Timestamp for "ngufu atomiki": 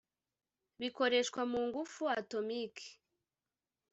1.67-2.89